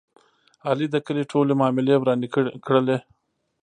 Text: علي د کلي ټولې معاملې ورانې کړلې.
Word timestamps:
علي 0.67 0.87
د 0.91 0.95
کلي 1.05 1.23
ټولې 1.31 1.53
معاملې 1.59 1.95
ورانې 1.99 2.27
کړلې. 2.65 2.97